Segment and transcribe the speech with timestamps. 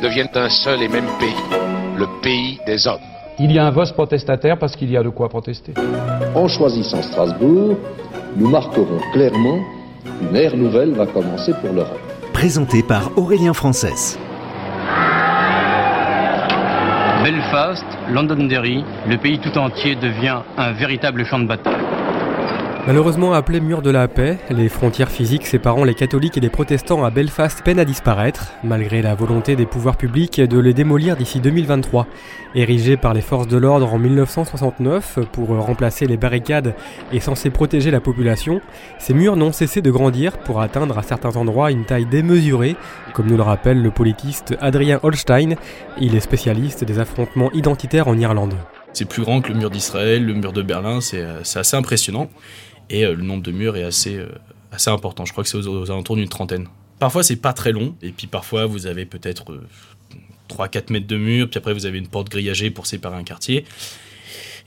[0.00, 1.34] deviennent un seul et même pays,
[1.96, 3.00] le pays des hommes.
[3.38, 5.74] Il y a un vote protestataire parce qu'il y a de quoi protester.
[6.34, 7.76] En choisissant Strasbourg,
[8.36, 9.60] nous marquerons clairement
[10.04, 12.00] qu'une ère nouvelle va commencer pour l'Europe.
[12.32, 14.18] Présenté par Aurélien Frances.
[17.22, 21.79] Belfast, Londonderry, le pays tout entier devient un véritable champ de bataille.
[22.86, 27.04] Malheureusement appelé mur de la paix, les frontières physiques séparant les catholiques et les protestants
[27.04, 31.40] à Belfast peinent à disparaître, malgré la volonté des pouvoirs publics de les démolir d'ici
[31.40, 32.06] 2023.
[32.54, 36.74] Érigés par les forces de l'ordre en 1969 pour remplacer les barricades
[37.12, 38.60] et censés protéger la population,
[38.98, 42.76] ces murs n'ont cessé de grandir pour atteindre à certains endroits une taille démesurée,
[43.12, 45.54] comme nous le rappelle le politiste Adrien Holstein,
[46.00, 48.54] il est spécialiste des affrontements identitaires en Irlande.
[48.92, 51.22] C'est plus grand que le mur d'Israël, le mur de Berlin, c'est
[51.54, 52.28] assez impressionnant.
[52.90, 54.28] Et euh, le nombre de murs est assez, euh,
[54.72, 55.24] assez important.
[55.24, 56.66] Je crois que c'est aux, alentours d'une trentaine.
[56.98, 57.94] Parfois, c'est pas très long.
[58.02, 59.62] Et puis parfois, vous avez peut-être
[60.48, 61.48] 3-4 euh, mètres de mur.
[61.48, 63.64] Puis après, vous avez une porte grillagée pour séparer un quartier.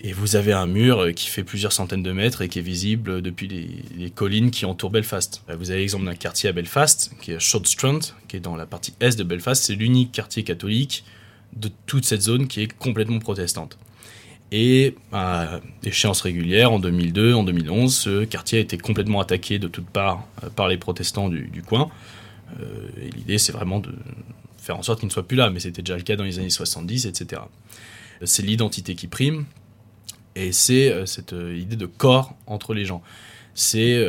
[0.06, 3.22] Et vous avez un mur qui fait plusieurs centaines de mètres et qui est visible
[3.22, 3.48] depuis
[3.96, 5.44] les, collines qui entourent Belfast.
[5.58, 8.94] Vous avez l'exemple d'un quartier à Belfast, qui est Shortstrand, qui est dans la partie
[9.00, 9.64] est de Belfast.
[9.64, 11.06] C'est l'unique quartier catholique
[11.56, 13.78] de toute cette zone qui est complètement protestante.
[14.56, 19.68] Et à échéance régulière, en 2002, en 2011, ce quartier a été complètement attaqué de
[19.68, 21.90] toutes parts euh, par les protestants du, coin.
[22.62, 23.92] Euh, l'idée, c'est vraiment de
[24.59, 26.38] faire en sorte qu'il ne soit plus là, mais c'était déjà le cas dans les
[26.38, 27.42] années 70, etc.
[28.24, 29.46] C'est l'identité qui prime,
[30.36, 33.02] et c'est euh, cette idée de corps entre les gens.
[33.56, 34.06] C'est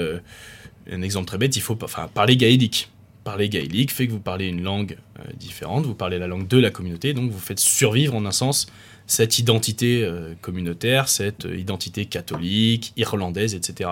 [0.90, 2.90] un exemple très bête, il faut parler gaélique.
[3.24, 4.98] Parler gaélique fait que vous parlez une langue
[5.38, 8.66] différente, vous parlez la langue de la communauté, donc vous faites survivre en un sens
[9.06, 13.90] cette identité euh, communautaire, cette euh, identité catholique, irlandaise, etc.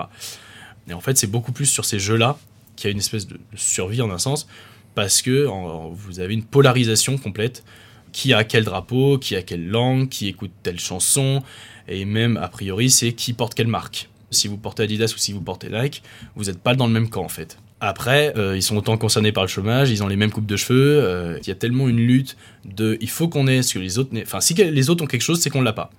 [0.87, 2.37] Et en fait, c'est beaucoup plus sur ces jeux-là
[2.75, 4.47] qu'il y a une espèce de survie en un sens,
[4.95, 5.47] parce que
[5.91, 7.63] vous avez une polarisation complète.
[8.11, 11.41] Qui a quel drapeau, qui a quelle langue, qui écoute telle chanson,
[11.87, 14.07] et même a priori, c'est qui porte quelle marque.
[14.29, 16.03] Si vous portez Adidas ou si vous portez Nike,
[16.35, 17.57] vous n'êtes pas dans le même camp en fait.
[17.85, 20.55] Après, euh, ils sont autant concernés par le chômage, ils ont les mêmes coupes de
[20.55, 21.03] cheveux.
[21.03, 23.99] Euh, il y a tellement une lutte de il faut qu'on ait ce que les
[23.99, 25.91] autres Enfin, si les autres ont quelque chose, c'est qu'on l'a pas.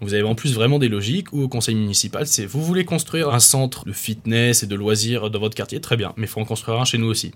[0.00, 3.28] Vous avez en plus vraiment des logiques où au conseil municipal, c'est vous voulez construire
[3.28, 6.40] un centre de fitness et de loisirs dans votre quartier, très bien, mais il faut
[6.40, 7.30] en construire un chez nous aussi.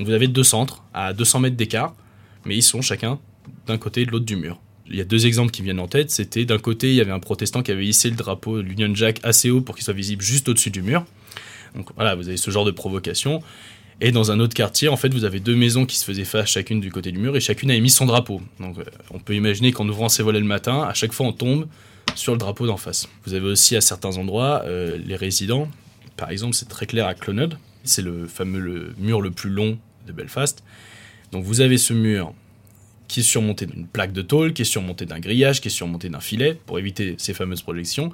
[0.00, 1.94] vous avez deux centres à 200 mètres d'écart,
[2.46, 3.18] mais ils sont chacun
[3.66, 4.58] d'un côté et de l'autre du mur.
[4.88, 6.10] Il y a deux exemples qui viennent en tête.
[6.10, 8.94] C'était d'un côté, il y avait un protestant qui avait hissé le drapeau de l'Union
[8.94, 11.04] Jack assez haut pour qu'il soit visible juste au-dessus du mur.
[11.74, 13.42] Donc voilà, vous avez ce genre de provocation.
[14.00, 16.48] Et dans un autre quartier, en fait, vous avez deux maisons qui se faisaient face
[16.48, 18.40] chacune du côté du mur et chacune a mis son drapeau.
[18.60, 21.32] Donc euh, on peut imaginer qu'en ouvrant ses volets le matin, à chaque fois on
[21.32, 21.66] tombe
[22.14, 23.08] sur le drapeau d'en face.
[23.24, 25.68] Vous avez aussi à certains endroits euh, les résidents.
[26.16, 27.50] Par exemple, c'est très clair à Clonard.
[27.82, 30.62] C'est le fameux mur le plus long de Belfast.
[31.32, 32.32] Donc vous avez ce mur
[33.08, 36.08] qui est surmonté d'une plaque de tôle, qui est surmonté d'un grillage, qui est surmonté
[36.08, 38.12] d'un filet pour éviter ces fameuses projections.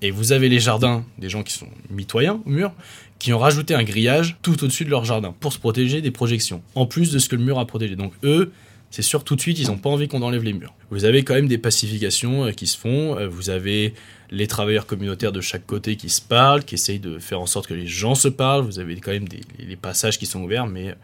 [0.00, 2.72] Et vous avez les jardins, des gens qui sont mitoyens au mur,
[3.18, 6.62] qui ont rajouté un grillage tout au-dessus de leur jardin pour se protéger des projections,
[6.74, 7.96] en plus de ce que le mur a protégé.
[7.96, 8.52] Donc eux,
[8.90, 10.72] c'est sûr tout de suite, ils n'ont pas envie qu'on enlève les murs.
[10.90, 13.92] Vous avez quand même des pacifications euh, qui se font, euh, vous avez
[14.30, 17.66] les travailleurs communautaires de chaque côté qui se parlent, qui essayent de faire en sorte
[17.66, 20.66] que les gens se parlent, vous avez quand même des les passages qui sont ouverts,
[20.66, 20.94] mais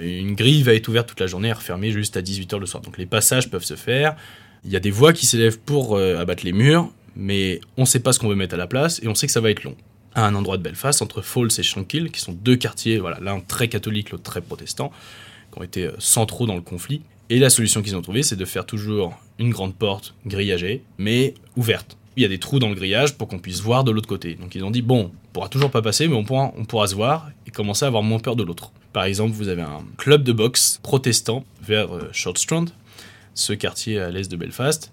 [0.00, 2.66] euh, une grille va être ouverte toute la journée et refermée juste à 18h le
[2.66, 2.82] soir.
[2.82, 4.16] Donc les passages peuvent se faire,
[4.64, 8.00] il y a des voix qui s'élèvent pour abattre les murs, mais on ne sait
[8.00, 9.64] pas ce qu'on veut mettre à la place et on sait que ça va être
[9.64, 9.76] long.
[10.14, 13.40] À un endroit de Belfast, entre Falls et Shankill, qui sont deux quartiers, voilà, l'un
[13.40, 14.90] très catholique, l'autre très protestant,
[15.52, 17.02] qui ont été euh, centraux dans le conflit.
[17.28, 21.34] Et la solution qu'ils ont trouvée, c'est de faire toujours une grande porte grillagée, mais
[21.56, 21.98] ouverte.
[22.16, 24.34] Il y a des trous dans le grillage pour qu'on puisse voir de l'autre côté.
[24.34, 26.86] Donc ils ont dit, bon, on pourra toujours pas passer, mais on pourra, on pourra
[26.86, 28.72] se voir et commencer à avoir moins peur de l'autre.
[28.92, 32.64] Par exemple, vous avez un club de boxe protestant vers euh, Shortstrand,
[33.38, 34.92] ce quartier à l'est de Belfast,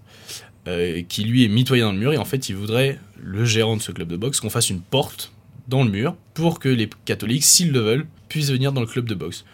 [0.67, 3.75] euh, qui lui est mitoyen dans le mur et en fait il voudrait, le gérant
[3.75, 5.31] de ce club de boxe, qu'on fasse une porte
[5.67, 9.09] dans le mur pour que les catholiques, s'ils le veulent, puissent venir dans le club
[9.09, 9.45] de boxe.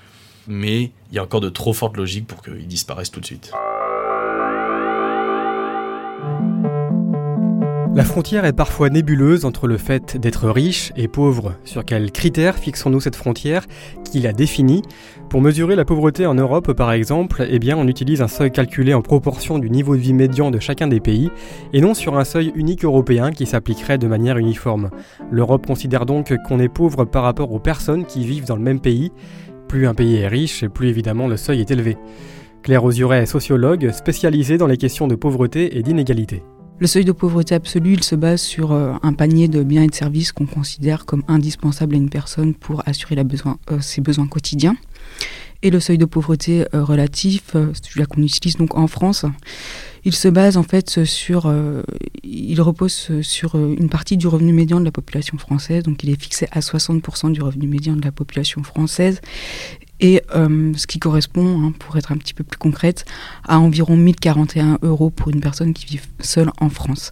[0.47, 3.51] Mais il y a encore de trop fortes logiques pour qu'ils disparaissent tout de suite.
[7.93, 11.55] La frontière est parfois nébuleuse entre le fait d'être riche et pauvre.
[11.65, 13.67] Sur quels critères fixons-nous cette frontière
[14.09, 14.81] Qui la définit?
[15.29, 18.93] Pour mesurer la pauvreté en Europe, par exemple, eh bien, on utilise un seuil calculé
[18.93, 21.31] en proportion du niveau de vie médian de chacun des pays,
[21.73, 24.89] et non sur un seuil unique européen qui s'appliquerait de manière uniforme.
[25.29, 28.79] L'Europe considère donc qu'on est pauvre par rapport aux personnes qui vivent dans le même
[28.79, 29.11] pays.
[29.67, 31.97] Plus un pays est riche, plus évidemment le seuil est élevé.
[32.63, 36.44] Claire Osuret est sociologue spécialisée dans les questions de pauvreté et d'inégalité.
[36.81, 39.88] Le seuil de pauvreté absolue, il se base sur euh, un panier de biens et
[39.88, 44.75] de services qu'on considère comme indispensables à une personne pour assurer euh, ses besoins quotidiens.
[45.62, 49.28] Et le seuil de pauvreté euh, relatif, celui-là qu'on utilise donc en France,
[50.06, 51.54] il se base en fait sur,
[52.24, 56.19] il repose sur une partie du revenu médian de la population française, donc il est
[56.19, 59.22] fixé à 60% du revenu médian de la population française,
[60.01, 63.06] et euh, ce qui correspond, hein, pour être un petit peu plus concrète,
[63.48, 67.12] à environ 1041 euros pour une personne qui vit seule en France.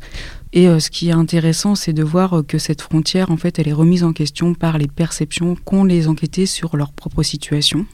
[0.51, 3.68] Et euh, ce qui est intéressant, c'est de voir que cette frontière, en fait, elle
[3.68, 7.86] est remise en question par les perceptions qu'ont les enquêtés sur leur propre situation.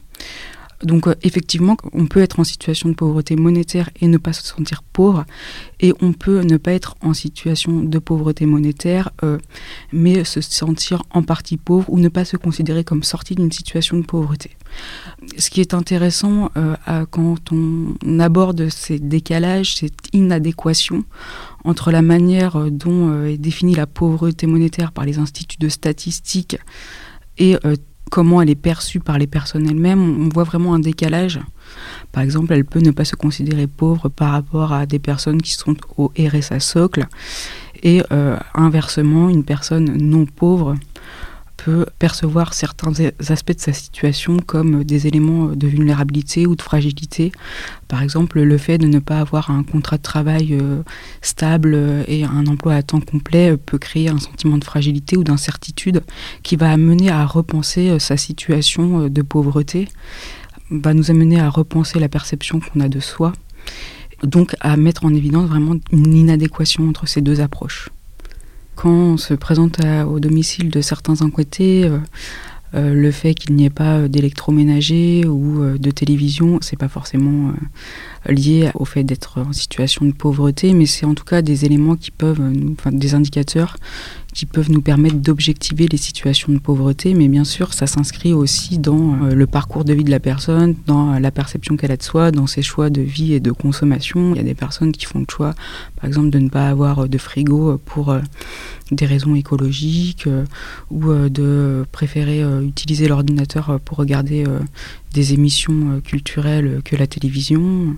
[0.82, 4.42] Donc euh, effectivement, on peut être en situation de pauvreté monétaire et ne pas se
[4.42, 5.24] sentir pauvre,
[5.80, 9.38] et on peut ne pas être en situation de pauvreté monétaire, euh,
[9.92, 13.96] mais se sentir en partie pauvre ou ne pas se considérer comme sorti d'une situation
[13.96, 14.50] de pauvreté.
[15.38, 16.76] Ce qui est intéressant euh,
[17.10, 21.04] quand on aborde ces décalages, cette inadéquation
[21.64, 26.58] entre la manière dont est définie la pauvreté monétaire par les instituts de statistiques
[27.38, 27.56] et
[28.10, 31.40] comment elle est perçue par les personnes elles-mêmes, on voit vraiment un décalage.
[32.12, 35.52] Par exemple, elle peut ne pas se considérer pauvre par rapport à des personnes qui
[35.52, 37.06] sont au RSA socle,
[37.82, 40.76] et euh, inversement, une personne non pauvre
[41.98, 42.92] percevoir certains
[43.28, 47.32] aspects de sa situation comme des éléments de vulnérabilité ou de fragilité.
[47.88, 50.82] Par exemple, le fait de ne pas avoir un contrat de travail euh,
[51.22, 56.02] stable et un emploi à temps complet peut créer un sentiment de fragilité ou d'incertitude
[56.42, 59.88] qui va amener à repenser euh, sa situation euh, de pauvreté,
[60.70, 63.32] va nous amener à repenser la perception qu'on a de soi,
[64.22, 67.90] donc à mettre en évidence vraiment une inadéquation entre ces deux approches
[68.76, 71.98] quand on se présente au domicile de certains enquêtés, euh,
[72.74, 77.52] euh, le fait qu'il n'y ait pas d'électroménager ou euh, de télévision, c'est pas forcément
[78.28, 81.96] lié au fait d'être en situation de pauvreté, mais c'est en tout cas des éléments
[81.96, 82.42] qui peuvent,
[82.72, 83.78] enfin, des indicateurs
[84.36, 88.78] qui peuvent nous permettre d'objectiver les situations de pauvreté, mais bien sûr, ça s'inscrit aussi
[88.78, 92.02] dans euh, le parcours de vie de la personne, dans la perception qu'elle a de
[92.02, 94.34] soi, dans ses choix de vie et de consommation.
[94.34, 95.54] Il y a des personnes qui font le choix,
[95.96, 98.20] par exemple, de ne pas avoir de frigo pour euh,
[98.90, 100.44] des raisons écologiques euh,
[100.90, 104.44] ou de préférer utiliser l'ordinateur pour regarder
[105.16, 107.96] des émissions culturelles que la télévision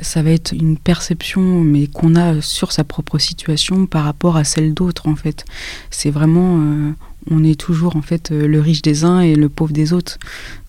[0.00, 4.44] ça va être une perception mais qu'on a sur sa propre situation par rapport à
[4.44, 5.44] celle d'autres en fait.
[5.90, 6.92] C'est vraiment euh,
[7.30, 10.18] on est toujours en fait euh, le riche des uns et le pauvre des autres.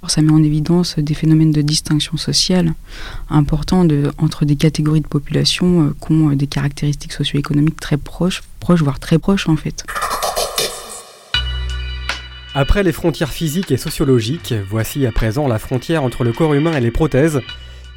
[0.08, 2.74] ça met en évidence des phénomènes de distinction sociale
[3.30, 8.44] importants de, entre des catégories de population euh, qui ont des caractéristiques socio-économiques très proches,
[8.60, 9.86] proches voire très proches en fait.
[12.60, 16.76] Après les frontières physiques et sociologiques, voici à présent la frontière entre le corps humain
[16.76, 17.42] et les prothèses.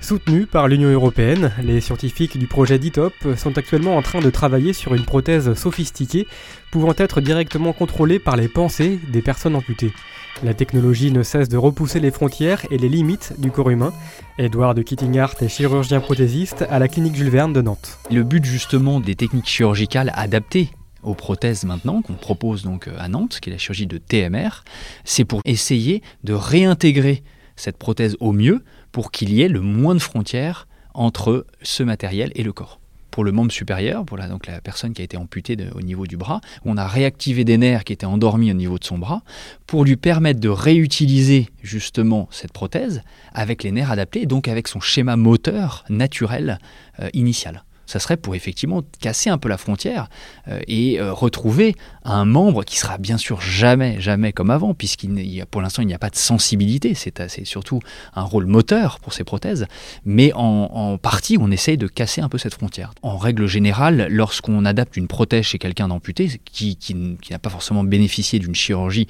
[0.02, 4.74] Soutenus par l'Union européenne, les scientifiques du projet DITOP sont actuellement en train de travailler
[4.74, 6.26] sur une prothèse sophistiquée
[6.70, 9.94] pouvant être directement contrôlée par les pensées des personnes amputées.
[10.42, 13.94] La technologie ne cesse de repousser les frontières et les limites du corps humain.
[14.36, 17.98] Edouard de Kittingart est chirurgien prothésiste à la clinique Jules Verne de Nantes.
[18.10, 20.68] Le but justement des techniques chirurgicales adaptées
[21.02, 24.64] aux prothèses maintenant, qu'on propose donc à Nantes, qui est la chirurgie de TMR,
[25.04, 27.22] c'est pour essayer de réintégrer
[27.56, 32.32] cette prothèse au mieux pour qu'il y ait le moins de frontières entre ce matériel
[32.34, 32.80] et le corps.
[33.10, 36.06] Pour le membre supérieur, pour la, donc la personne qui a été amputée au niveau
[36.06, 39.22] du bras, on a réactivé des nerfs qui étaient endormis au niveau de son bras
[39.66, 43.02] pour lui permettre de réutiliser justement cette prothèse
[43.34, 46.60] avec les nerfs adaptés, donc avec son schéma moteur naturel
[47.00, 50.08] euh, initial ça serait pour effectivement casser un peu la frontière
[50.46, 55.44] euh, et euh, retrouver un membre qui sera bien sûr jamais, jamais comme avant, puisqu'il
[55.50, 57.80] pour l'instant il n'y a pas de sensibilité, c'est surtout
[58.14, 59.66] un rôle moteur pour ces prothèses,
[60.04, 62.92] mais en, partie on essaye de casser un peu cette frontière.
[63.02, 67.82] En règle générale, lorsqu'on adapte une prothèse chez quelqu'un d'amputé, qui, qui n'a pas forcément
[67.82, 69.08] bénéficié d'une chirurgie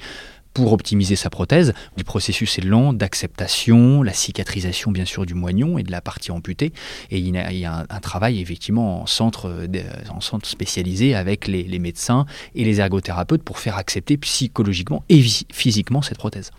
[0.53, 1.73] pour optimiser sa prothèse.
[1.97, 6.31] Le processus est lent d'acceptation, la cicatrisation bien sûr du moignon et de la partie
[6.31, 6.73] amputée.
[7.09, 11.79] Et il y a, un, travail effectivement en centre, euh, en centre spécialisé avec les,
[11.79, 16.51] médecins et les ergothérapeutes pour faire accepter psychologiquement et physiquement cette prothèse.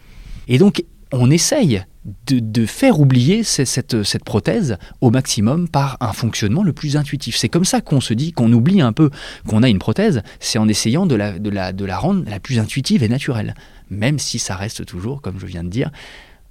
[0.49, 1.85] Et donc on essaye
[2.27, 7.37] de, faire oublier cette, prothèse au maximum par un fonctionnement le plus intuitif.
[7.37, 9.11] C'est comme ça qu'on se dit, qu'on oublie un peu
[9.47, 13.55] qu'on a une prothèse, c'est en essayant de la rendre la plus intuitive et naturelle,
[13.93, 15.91] même si ça reste toujours, comme je viens de dire,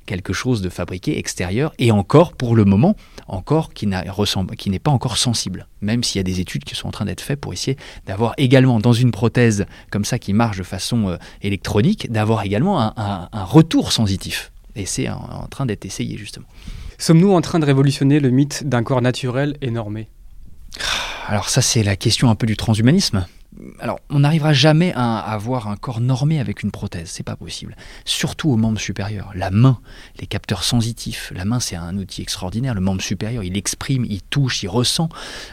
[0.06, 2.96] quelque chose de fabriqué extérieur et encore pour le moment
[3.28, 6.92] encore qui n'est pas encore sensible même s'il y a des études qui sont en
[6.92, 10.64] train d'être faites pour essayer d'avoir également dans une prothèse comme ça qui marche de
[10.64, 14.52] façon euh, électronique d'avoir également un, retour sensitif.
[14.76, 16.46] Et c'est en, train d'être essayé justement.
[16.98, 20.08] Sommes-nous en train de révolutionner le mythe d'un corps naturel et normé?
[21.28, 23.26] Alors ça c'est la question un peu du transhumanisme
[23.80, 27.76] alors, on n'arrivera jamais à avoir un corps normé avec une prothèse, c'est pas possible.
[28.06, 29.32] Surtout aux membres supérieurs.
[29.36, 29.80] La main,
[30.20, 31.34] les capteurs sensitifs.
[31.36, 32.74] La main, c'est un outil extraordinaire.
[32.74, 35.10] Le membre supérieur, il exprime, il touche, il ressent.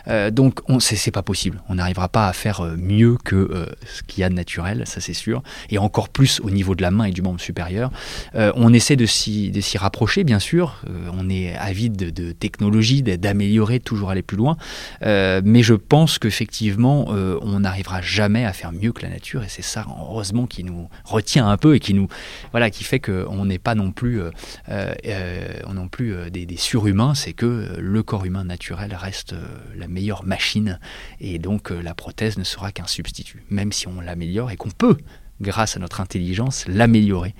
[0.07, 1.61] Euh, donc, c'est pas possible.
[1.69, 4.85] On n'arrivera pas à faire euh, mieux que euh, ce qu'il y a de naturel,
[4.87, 5.43] ça c'est sûr.
[5.71, 7.90] Et encore plus au niveau de la main et du membre supérieur.
[8.35, 10.83] on essaie de s'y rapprocher, bien sûr.
[11.12, 14.57] on est avide de, technologie, d'améliorer, toujours aller plus loin.
[15.02, 19.62] mais je pense qu'effectivement, on arrivera jamais à faire mieux que la nature et c'est
[19.62, 22.09] ça heureusement qui nous retient un peu et qui nous
[22.52, 24.30] voilà qui fait qu'on n'est pas non plus euh,
[24.68, 29.35] euh, plus euh, des, surhumains c'est que le corps humain naturel reste
[29.76, 30.78] la meilleure machine
[31.21, 34.97] et donc la prothèse ne sera qu'un substitut même si on l'améliore et qu'on peut
[35.40, 37.35] grâce à notre intelligence l'améliorer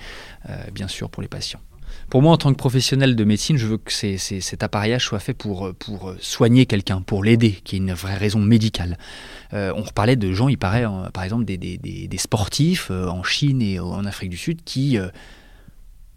[0.73, 1.61] bien sûr pour les patients
[2.09, 5.35] pour moi, en tant que professionnel de médecine, je veux que cet appareillage soit fait
[5.35, 8.97] pour, pour soigner quelqu'un, pour l'aider, qui est une vraie raison médicale.
[9.53, 13.81] Euh, on reparlait de gens, il paraît, par exemple, des, sportifs euh, en Chine et
[13.81, 15.09] en Afrique du Sud qui, euh,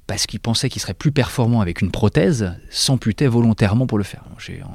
[0.08, 4.24] parce qu'ils pensaient qu'ils seraient plus performants avec une prothèse, s'amputaient volontairement pour le faire.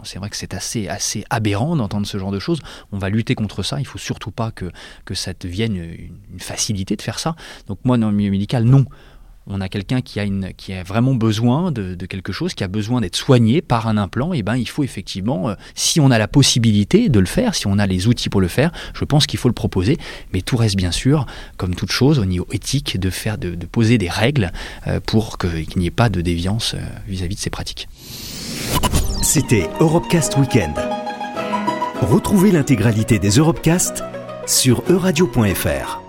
[0.05, 2.61] C'est vrai que c'est assez, assez aberrant d'entendre ce genre de choses.
[2.93, 3.81] On va lutter contre ça.
[3.81, 4.71] Il faut surtout pas que,
[5.05, 7.37] que ça devienne une facilité de faire ça.
[7.67, 8.87] Donc moi, dans le milieu médical, non
[9.47, 13.63] on a quelqu'un qui a, vraiment besoin de, quelque chose, qui a besoin d'être soigné
[13.63, 17.21] par un implant, et ben il faut effectivement, euh, si on a la possibilité de
[17.21, 19.55] le faire, si on a les outils pour le faire, je pense qu'il faut le
[19.55, 19.97] proposer.
[20.33, 21.27] Mais tout reste bien sûr,
[21.57, 24.53] comme toute chose, au niveau éthique, de faire, de, poser des règles
[24.87, 27.89] euh, pour qu'il n'y ait pas de déviance euh, vis-à-vis de ces pratiques.
[29.23, 30.75] C'était Europecast Weekend.
[32.01, 34.03] Retrouvez l'intégralité des Europecast
[34.47, 36.06] sur euradio.fr.